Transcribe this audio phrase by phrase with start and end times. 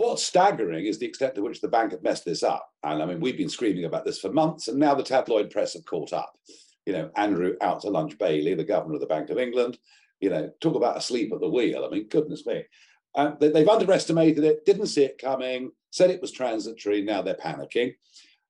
[0.00, 2.66] what's staggering is the extent to which the bank have messed this up.
[2.82, 5.74] And I mean, we've been screaming about this for months, and now the tabloid press
[5.74, 6.32] have caught up.
[6.86, 9.78] You know, Andrew out to lunch Bailey, the governor of the Bank of England,
[10.20, 11.84] you know, talk about asleep at the wheel.
[11.84, 12.64] I mean, goodness me.
[13.40, 17.02] They, they've underestimated it, didn't see it coming, said it was transitory.
[17.02, 17.94] Now they're panicking.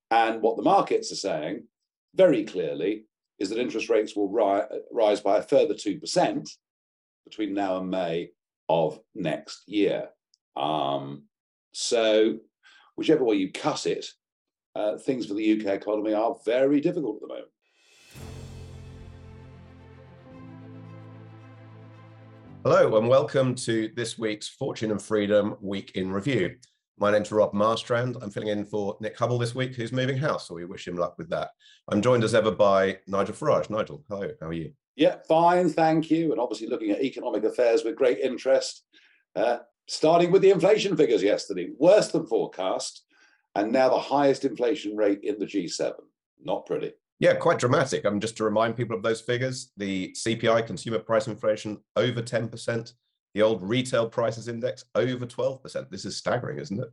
[0.09, 1.63] And what the markets are saying
[2.15, 3.05] very clearly
[3.39, 6.49] is that interest rates will ri- rise by a further 2%
[7.25, 8.29] between now and May
[8.69, 10.09] of next year.
[10.55, 11.23] Um,
[11.71, 12.37] so,
[12.95, 14.05] whichever way you cut it,
[14.75, 17.47] uh, things for the UK economy are very difficult at the moment.
[22.63, 26.57] Hello, and welcome to this week's Fortune and Freedom Week in Review.
[26.99, 28.21] My name's Rob Marstrand.
[28.21, 30.95] I'm filling in for Nick Hubble this week, who's moving house, so we wish him
[30.95, 31.49] luck with that.
[31.87, 33.69] I'm joined as ever by Nigel Farage.
[33.69, 34.73] Nigel, hello, how are you?
[34.95, 36.31] Yeah, fine, thank you.
[36.31, 38.83] And obviously looking at economic affairs with great interest.
[39.35, 39.59] Uh,
[39.91, 43.03] starting with the inflation figures yesterday, worse than forecast,
[43.55, 45.91] and now the highest inflation rate in the G7.
[46.41, 46.93] Not pretty.
[47.19, 48.05] Yeah, quite dramatic.
[48.05, 52.21] I mean, just to remind people of those figures, the CPI, consumer price inflation, over
[52.21, 52.93] 10%,
[53.33, 55.89] the old retail prices index, over 12%.
[55.89, 56.89] This is staggering, isn't it?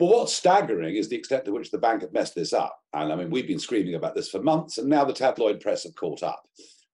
[0.00, 2.76] Well, what's staggering is the extent to which the bank have messed this up.
[2.92, 5.84] And I mean, we've been screaming about this for months, and now the tabloid press
[5.84, 6.42] have caught up.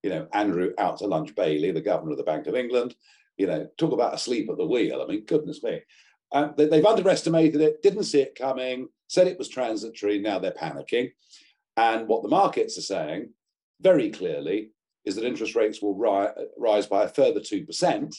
[0.03, 2.93] You know, Andrew out to lunch Bailey, the governor of the Bank of England,
[3.41, 5.01] you know, talk about asleep at the wheel.
[5.01, 5.81] I mean, goodness me.
[6.31, 10.19] Um, they, have underestimated it, didn't see it coming, said it was transitory.
[10.19, 11.09] Now they're panicking.
[11.75, 13.31] And what the markets are saying
[13.81, 14.69] very clearly
[15.05, 18.15] is that interest rates will ri- rise by a further 2%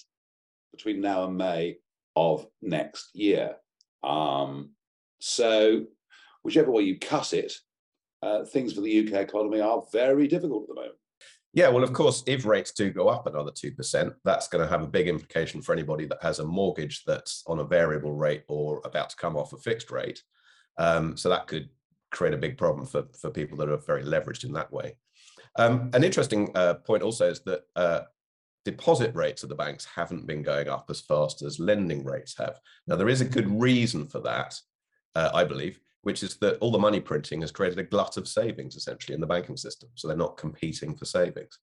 [0.73, 1.77] between now and May
[2.17, 3.55] of next year.
[4.03, 4.70] Um,
[5.20, 5.84] so,
[6.43, 7.53] whichever way you cut it,
[8.23, 10.97] uh, things for the UK economy are very difficult at the moment.
[11.55, 14.83] Yeah, well, of course, if rates do go up another 2%, that's going to have
[14.83, 18.81] a big implication for anybody that has a mortgage that's on a variable rate or
[18.84, 20.22] about to come off a fixed rate.
[20.78, 21.69] Um, so that could
[22.11, 24.97] create a big problem for, for people that are very leveraged in that way.
[25.56, 28.00] Um, an interesting uh, point also is that uh,
[28.65, 32.59] deposit rates at the banks haven't been going up as fast as lending rates have.
[32.87, 34.59] Now, there is a good reason for that,
[35.15, 38.29] uh, I believe, which is that all the money printing has created a glut of
[38.29, 39.89] savings essentially in the banking system.
[39.95, 41.59] So they're not competing for savings.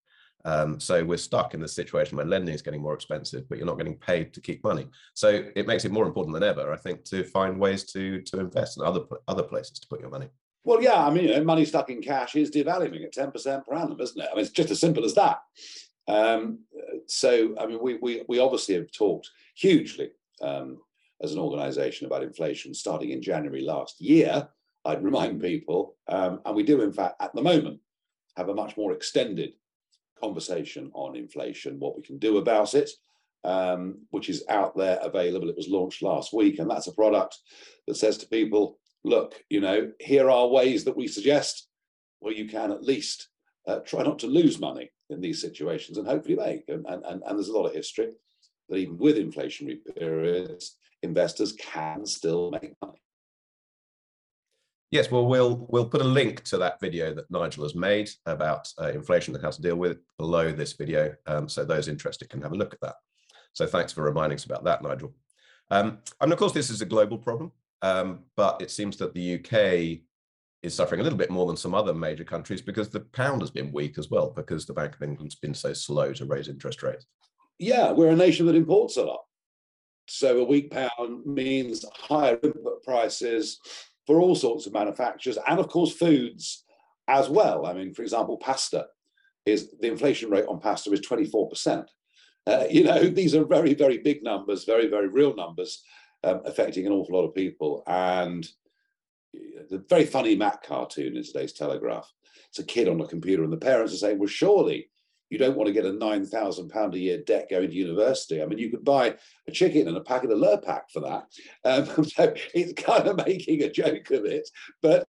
[0.45, 3.67] Um, so we're stuck in the situation where lending is getting more expensive, but you're
[3.67, 4.87] not getting paid to keep money.
[5.13, 8.39] So it makes it more important than ever, I think, to find ways to to
[8.39, 10.29] invest in other other places to put your money.
[10.63, 13.65] Well, yeah, I mean, you know, money stuck in cash is devaluing at ten percent
[13.65, 14.29] per annum, isn't it?
[14.31, 15.39] I mean, it's just as simple as that.
[16.07, 16.59] Um,
[17.07, 20.11] so, I mean, we we we obviously have talked hugely
[20.41, 20.79] um,
[21.21, 24.47] as an organisation about inflation starting in January last year.
[24.85, 27.79] I'd remind people, um, and we do, in fact, at the moment,
[28.37, 29.53] have a much more extended
[30.19, 32.89] conversation on inflation, what we can do about it,
[33.43, 35.49] um, which is out there available.
[35.49, 37.37] It was launched last week, and that's a product
[37.87, 41.67] that says to people, look, you know, here are ways that we suggest
[42.19, 43.29] where you can at least
[43.67, 46.63] uh, try not to lose money in these situations and hopefully make.
[46.67, 48.11] And, and, and there's a lot of history
[48.69, 53.01] that even with inflationary periods, investors can still make money.
[54.91, 58.67] Yes, well, we'll we'll put a link to that video that Nigel has made about
[58.81, 62.29] uh, inflation and how to deal with it below this video, um, so those interested
[62.29, 62.95] can have a look at that.
[63.53, 65.13] So thanks for reminding us about that, Nigel.
[65.69, 67.51] Um, and of course, this is a global problem,
[67.83, 69.99] um, but it seems that the UK
[70.63, 73.51] is suffering a little bit more than some other major countries because the pound has
[73.51, 76.83] been weak as well because the Bank of England's been so slow to raise interest
[76.83, 77.05] rates.
[77.59, 79.21] Yeah, we're a nation that imports a lot.
[80.07, 83.59] So a weak pound means higher input prices,
[84.09, 86.63] for all sorts of manufacturers and, of course, foods
[87.07, 87.67] as well.
[87.67, 88.87] I mean, for example, pasta
[89.45, 91.85] is the inflation rate on pasta is 24%.
[92.47, 95.83] Uh, you know, these are very, very big numbers, very, very real numbers
[96.23, 97.83] um, affecting an awful lot of people.
[97.85, 98.49] And
[99.69, 102.11] the very funny Mac cartoon in today's Telegraph.
[102.49, 104.89] It's a kid on a computer, and the parents are saying, Well, surely
[105.29, 108.41] you don't want to get a nine thousand pound a year debt going to university.
[108.41, 109.15] I mean, you could buy
[109.47, 111.25] a chicken and a packet of Lurpak for that.
[111.63, 114.49] Um, so it's kind of making a joke of it.
[114.81, 115.07] But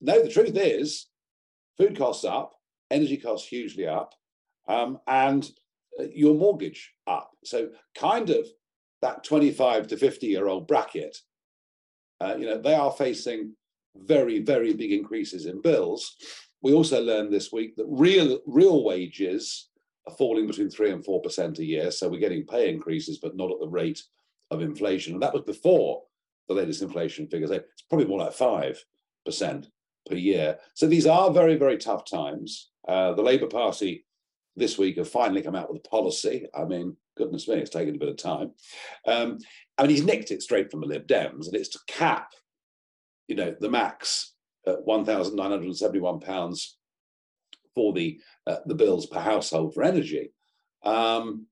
[0.00, 1.06] no, the truth is,
[1.78, 2.54] food costs up,
[2.90, 4.14] energy costs hugely up,
[4.68, 5.48] um, and
[5.98, 7.30] uh, your mortgage up.
[7.44, 8.46] So kind of
[9.02, 11.16] that 25 to 50 year old bracket,
[12.20, 13.54] uh, you know, they are facing
[13.96, 16.14] very, very big increases in bills.
[16.62, 19.68] We also learned this week that real real wages
[20.06, 21.90] are falling between three and four percent a year.
[21.90, 24.02] So we're getting pay increases, but not at the rate
[24.50, 25.14] of inflation.
[25.14, 26.02] And that was before
[26.48, 27.50] the latest inflation figures.
[27.50, 28.84] It's probably more like five
[29.24, 29.68] percent
[30.08, 30.58] per year.
[30.74, 32.70] So these are very, very tough times.
[32.88, 34.06] Uh, the Labour Party
[34.56, 36.46] this week have finally come out with a policy.
[36.54, 38.52] I mean, goodness me, it's taken a bit of time.
[39.06, 39.38] Um,
[39.78, 42.32] I mean, he's nicked it straight from the Lib Dems, and it's to cap,
[43.28, 44.34] you know, the max
[44.66, 46.76] at one thousand nine hundred and seventy-one pounds
[47.74, 50.32] for the uh, the bills per household for energy.
[50.84, 51.46] Um,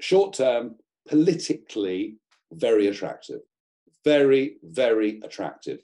[0.00, 0.76] short term,
[1.08, 2.16] politically
[2.52, 3.40] very attractive,
[4.04, 5.80] very very attractive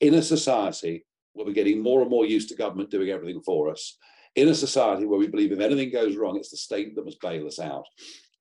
[0.00, 3.70] in a society where we're getting more and more used to government doing everything for
[3.70, 3.96] us.
[4.34, 7.20] In a society where we believe if anything goes wrong, it's the state that must
[7.20, 7.84] bail us out.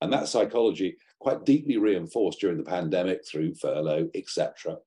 [0.02, 4.78] And that psychology quite deeply reinforced during the pandemic through furlough, etc.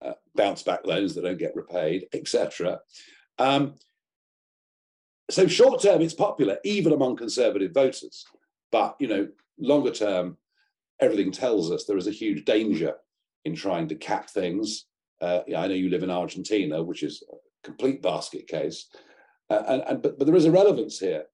[0.00, 2.78] Uh, bounce back loans that don't get repaid, etc.
[3.38, 3.74] Um,
[5.30, 8.24] so short term, it's popular even among conservative voters,
[8.70, 9.28] but you know,
[9.58, 10.36] longer term,
[11.00, 12.94] everything tells us there is a huge danger
[13.44, 14.86] in trying to cap things.
[15.20, 18.86] Uh, yeah, I know you live in Argentina, which is a complete basket case,
[19.50, 21.24] uh, and, and but, but there is a relevance here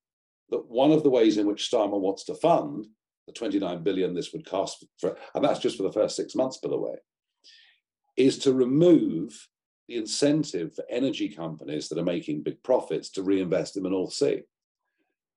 [0.50, 2.87] that one of the ways in which Starmer wants to fund
[3.26, 6.58] the 29 billion this would cost for, and that's just for the first six months,
[6.58, 6.94] by the way,
[8.16, 9.49] is to remove
[9.88, 14.12] the incentive for energy companies that are making big profits to reinvest in the North
[14.12, 14.43] Sea.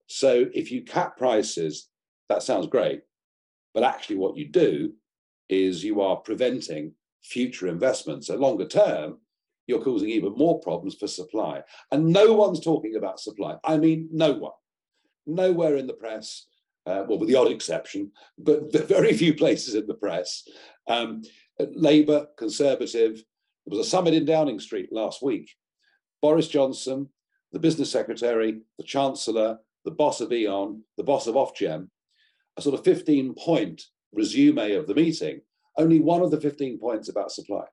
[0.07, 1.89] So if you cap prices,
[2.29, 3.01] that sounds great.
[3.73, 4.93] But actually, what you do
[5.49, 6.93] is you are preventing
[7.23, 8.27] future investments.
[8.27, 9.17] So longer term,
[9.67, 11.61] you're causing even more problems for supply.
[11.91, 13.57] And no one's talking about supply.
[13.63, 14.53] I mean, no one.
[15.25, 16.45] Nowhere in the press,
[16.85, 20.47] uh, well, with the odd exception, but the very few places in the press.
[20.87, 21.23] Um,
[21.59, 25.49] Labour, Conservative, there was a summit in Downing Street last week.
[26.21, 27.09] Boris Johnson,
[27.51, 31.89] the business secretary, the chancellor, the boss of E.ON, the boss of Ofgem,
[32.57, 33.83] a sort of 15 point
[34.13, 35.41] resume of the meeting,
[35.77, 37.63] only one of the 15 points about supply,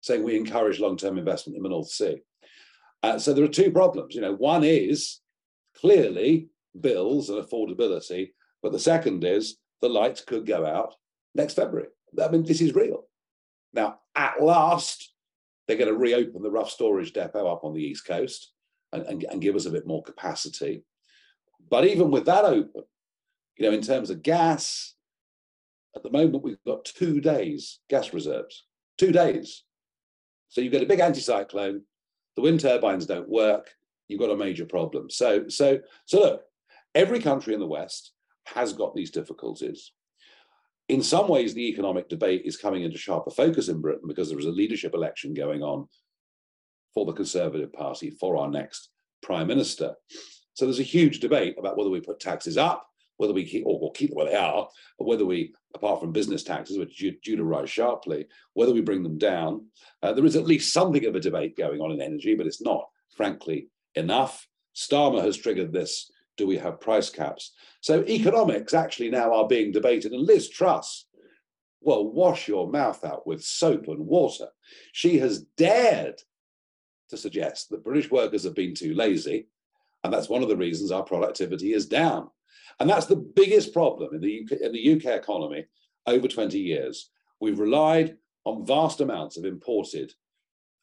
[0.00, 2.22] saying we encourage long term investment in the North Sea.
[3.02, 4.14] Uh, so there are two problems.
[4.14, 5.20] You know, one is
[5.78, 6.48] clearly
[6.80, 8.30] bills and affordability.
[8.62, 10.94] But the second is the lights could go out
[11.34, 11.88] next February.
[12.22, 13.04] I mean, this is real.
[13.72, 15.12] Now, at last,
[15.66, 18.52] they're going to reopen the Rough storage depot up on the East Coast
[18.92, 20.84] and, and, and give us a bit more capacity.
[21.70, 22.82] But even with that open,
[23.56, 24.94] you know, in terms of gas,
[25.96, 28.66] at the moment we've got two days gas reserves,
[28.98, 29.62] two days.
[30.48, 31.80] So you've got a big anticyclone,
[32.36, 33.70] the wind turbines don't work,
[34.08, 35.08] you've got a major problem.
[35.10, 36.42] So, so, so look,
[36.94, 38.12] Every country in the West
[38.46, 39.92] has got these difficulties.
[40.88, 44.38] In some ways, the economic debate is coming into sharper focus in Britain because there
[44.38, 45.88] is a leadership election going on
[46.92, 48.90] for the Conservative Party for our next
[49.22, 49.94] Prime Minister.
[50.52, 52.86] So there's a huge debate about whether we put taxes up,
[53.16, 56.42] whether we keep or, keep them where they are, or whether we, apart from business
[56.42, 59.66] taxes, which are due to rise sharply, whether we bring them down.
[60.02, 62.62] Uh, there is at least something of a debate going on in energy, but it's
[62.62, 64.46] not, frankly, enough.
[64.76, 67.52] Starmer has triggered this do we have price caps?
[67.80, 70.12] So economics actually now are being debated.
[70.12, 71.06] And Liz Truss,
[71.80, 74.48] well, wash your mouth out with soap and water.
[74.92, 76.20] She has dared
[77.10, 79.48] to suggest that British workers have been too lazy.
[80.02, 82.30] And that's one of the reasons our productivity is down.
[82.80, 85.66] And that's the biggest problem in the UK, in the UK economy
[86.06, 87.10] over 20 years.
[87.40, 90.12] We've relied on vast amounts of imported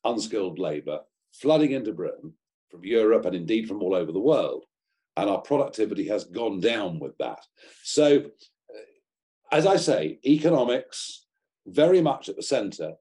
[0.03, 1.01] unskilled labor
[1.33, 2.33] flooding into Britain
[2.69, 4.65] from Europe and indeed from all over the world
[5.17, 7.39] and our productivity has gone down with that.
[7.83, 8.79] So, uh,
[9.51, 11.25] as I say, economics
[11.67, 12.93] very much at the center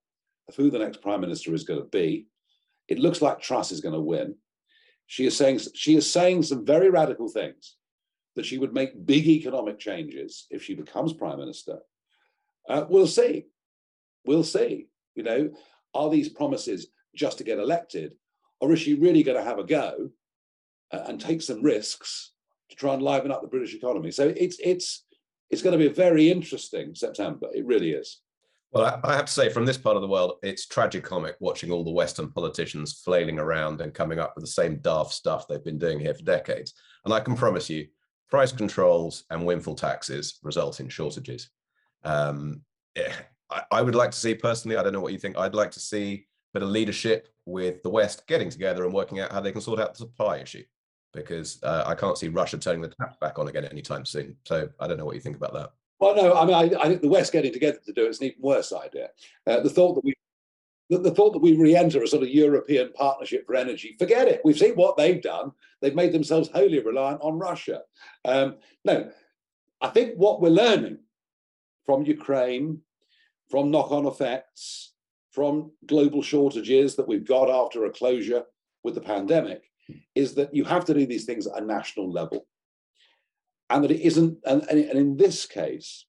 [0.48, 2.26] of who the next prime minister is going to be.
[2.88, 4.34] It looks like Truss is going to win.
[5.06, 7.76] She is saying she is saying some very radical things
[8.36, 11.78] that she would make big economic changes if she becomes prime minister.
[12.68, 13.46] Uh, we'll see.
[14.24, 14.86] We'll see.
[15.14, 15.50] You know,
[15.94, 18.14] are these promises just to get elected,
[18.60, 20.10] or is she really going to have a go
[20.92, 22.32] and take some risks
[22.70, 24.10] to try and liven up the British economy.
[24.10, 25.04] So it's it's
[25.50, 27.48] it's going to be a very interesting September.
[27.52, 28.20] It really is.
[28.72, 31.82] Well, I have to say, from this part of the world, it's tragicomic watching all
[31.82, 35.78] the Western politicians flailing around and coming up with the same daft stuff they've been
[35.78, 36.74] doing here for decades.
[37.04, 37.88] And I can promise you,
[38.28, 41.50] price controls and windfall taxes result in shortages.
[42.04, 42.62] Um,
[42.94, 43.12] yeah,
[43.50, 45.72] I, I, would like to see personally, I don't know what you think, I'd like
[45.72, 46.12] to see
[46.54, 49.60] a bit of leadership with the West getting together and working out how they can
[49.60, 50.62] sort out the supply issue
[51.12, 54.36] because uh, I can't see Russia turning the taps back on again anytime soon.
[54.44, 55.72] So I don't know what you think about that.
[55.98, 58.26] Well, no, I mean, I, I think the West getting together to do it's an
[58.26, 59.08] even worse idea.
[59.46, 60.14] Uh, the thought that we
[60.88, 64.40] the, the, thought that we re-enter a sort of European partnership for energy, forget it.
[64.44, 65.52] We've seen what they've done.
[65.80, 67.82] They've made themselves wholly reliant on Russia.
[68.24, 69.08] Um, no,
[69.80, 70.98] I think what we're learning
[71.86, 72.80] from Ukraine,
[73.50, 74.94] from knock-on effects,
[75.30, 78.42] from global shortages that we've got after a closure
[78.82, 79.69] with the pandemic,
[80.14, 82.46] is that you have to do these things at a national level.
[83.68, 86.06] And that it isn't, and, and in this case,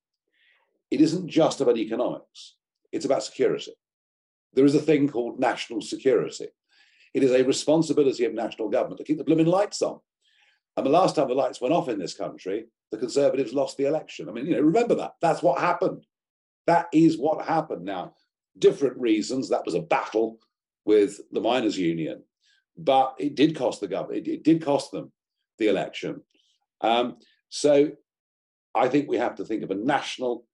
[0.90, 2.56] it isn't just about economics,
[2.92, 3.74] it's about security.
[4.54, 6.48] There is a thing called national security.
[7.14, 10.00] It is a responsibility of national government to keep the blooming lights on.
[10.76, 13.86] And the last time the lights went off in this country, the Conservatives lost the
[13.86, 14.28] election.
[14.28, 15.14] I mean, you know, remember that.
[15.22, 16.06] That's what happened.
[16.68, 17.86] That is what happened.
[17.86, 18.14] Now,
[18.58, 19.50] different reasons.
[19.50, 20.40] That was a battle
[20.86, 22.24] with the miners' union,
[22.78, 24.28] but it did cost the government.
[24.28, 25.12] It, it did cost them
[25.58, 26.22] the election.
[26.82, 27.18] Um,
[27.50, 27.92] so,
[28.74, 30.46] I think we have to think of a national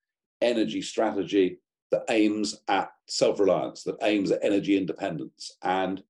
[0.41, 1.59] energy strategy
[1.91, 6.03] that aims at self-reliance, that aims at energy independence, and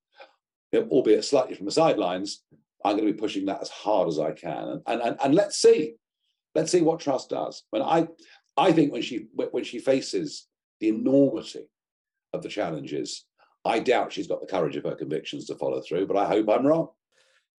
[0.72, 2.44] you know, albeit slightly from the sidelines,
[2.84, 4.82] I'm going to be pushing that as hard as I can.
[4.86, 5.96] And, and, and, let's see,
[6.56, 7.64] let's see what Truss does.
[7.70, 8.08] When I,
[8.56, 10.48] I think when she when she faces
[10.80, 11.68] the enormity
[12.34, 13.26] of the challenges,
[13.68, 16.08] I doubt she's got the courage of her convictions to follow through.
[16.08, 16.90] But I hope I'm wrong.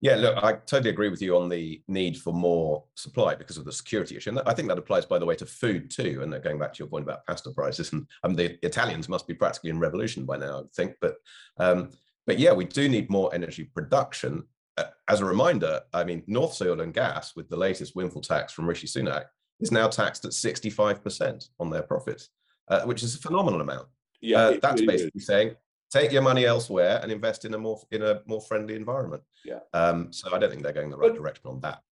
[0.00, 3.65] Yeah, look, I totally agree with you on the need for more supply because of
[3.65, 4.31] the security issue.
[4.31, 6.21] And I think that applies, by the way, to food too.
[6.23, 9.35] And going back to your point about pasta prices, and um, the Italians must be
[9.35, 10.95] practically in revolution by now, I think.
[11.00, 11.17] But
[11.59, 11.91] um,
[12.27, 14.45] but yeah, we do need more energy production.
[14.77, 18.23] Uh, as a reminder, I mean, North Sea oil and gas, with the latest windfall
[18.23, 19.25] tax from Rishi Sunak,
[19.59, 22.29] is now taxed at 65% on their profits,
[22.69, 23.88] uh, which is a phenomenal amount.
[24.21, 25.27] Yeah, uh, that's really basically is.
[25.27, 25.55] saying
[25.90, 29.23] take your money elsewhere and invest in a more in a more friendly environment.
[29.45, 29.61] Yeah.
[29.73, 31.83] Um, so I don't think they're going the right but direction on that.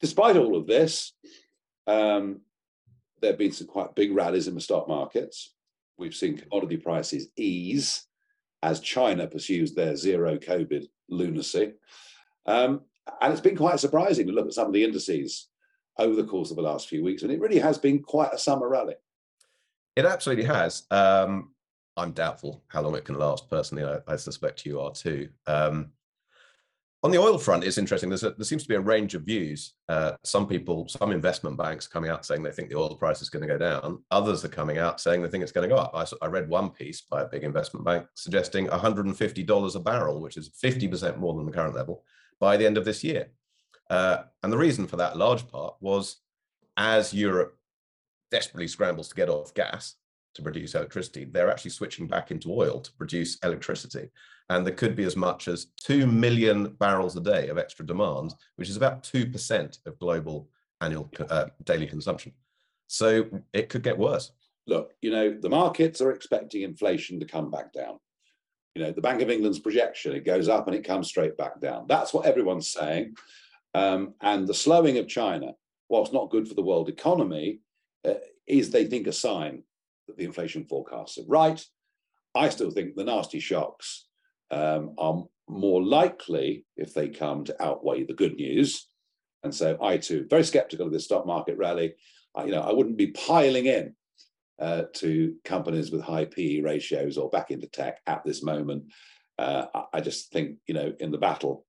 [0.00, 1.12] Despite all of this,
[1.86, 2.40] um,
[3.20, 5.54] there have been some quite big rallies in the stock markets.
[5.98, 8.06] We've seen commodity prices ease
[8.62, 11.72] as China pursues their zero COVID lunacy.
[12.46, 12.82] Um,
[13.20, 15.48] and it's been quite surprising to look at some of the indices
[15.98, 17.22] over the course of the last few weeks.
[17.22, 18.94] And it really has been quite a summer rally.
[19.96, 20.84] It absolutely has.
[20.90, 21.50] Um,
[22.00, 23.48] I'm doubtful how long it can last.
[23.50, 25.28] Personally, I, I suspect you are too.
[25.46, 25.92] Um,
[27.02, 28.12] on the oil front, it's interesting.
[28.12, 29.74] A, there seems to be a range of views.
[29.88, 33.30] Uh, some people, some investment banks coming out saying they think the oil price is
[33.30, 34.02] going to go down.
[34.10, 35.92] Others are coming out saying they think it's going to go up.
[35.94, 40.36] I, I read one piece by a big investment bank suggesting $150 a barrel, which
[40.36, 42.04] is 50% more than the current level,
[42.38, 43.28] by the end of this year.
[43.88, 46.16] Uh, and the reason for that large part was
[46.76, 47.56] as Europe
[48.30, 49.96] desperately scrambles to get off gas,
[50.34, 54.08] to produce electricity, they're actually switching back into oil to produce electricity.
[54.48, 58.34] And there could be as much as 2 million barrels a day of extra demand,
[58.56, 60.48] which is about 2% of global
[60.80, 62.32] annual uh, daily consumption.
[62.88, 64.32] So it could get worse.
[64.66, 67.98] Look, you know, the markets are expecting inflation to come back down.
[68.74, 71.60] You know, the Bank of England's projection, it goes up and it comes straight back
[71.60, 71.86] down.
[71.88, 73.14] That's what everyone's saying.
[73.74, 75.52] Um, and the slowing of China,
[75.88, 77.60] whilst not good for the world economy,
[78.04, 78.14] uh,
[78.46, 79.62] is, they think, a sign
[80.10, 81.64] that the inflation forecasts are right.
[82.34, 84.06] I still think the nasty shocks
[84.50, 88.88] um, are more likely, if they come, to outweigh the good news.
[89.42, 91.94] And so I too, very skeptical of this stock market rally.
[92.34, 93.94] I, you know, I wouldn't be piling in
[94.60, 98.84] uh, to companies with high PE ratios or back into tech at this moment.
[99.38, 101.64] Uh, I just think, you know, in the battle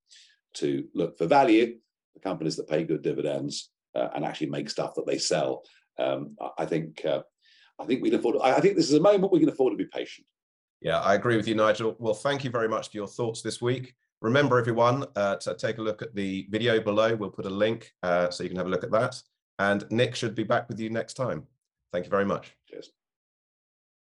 [0.55, 1.77] to look for value,
[2.13, 5.63] the companies that pay good dividends uh, and actually make stuff that they sell.
[5.97, 7.21] Um, I think uh,
[7.81, 8.37] I think we can afford.
[8.43, 10.27] I think this is a moment we can afford to be patient.
[10.81, 11.95] Yeah, I agree with you, Nigel.
[11.99, 13.95] Well, thank you very much for your thoughts this week.
[14.21, 17.15] Remember, everyone, uh, to take a look at the video below.
[17.15, 19.21] We'll put a link uh, so you can have a look at that.
[19.59, 21.47] And Nick should be back with you next time.
[21.91, 22.55] Thank you very much.
[22.67, 22.91] Cheers.